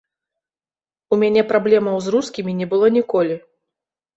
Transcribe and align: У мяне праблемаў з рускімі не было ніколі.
У 1.15 1.19
мяне 1.25 1.43
праблемаў 1.51 1.95
з 2.07 2.15
рускімі 2.17 2.51
не 2.63 2.71
было 2.73 2.85
ніколі. 2.97 3.35